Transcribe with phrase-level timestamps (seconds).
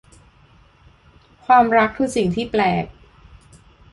[1.45, 2.85] ความรักคือสิ่งที่แปลก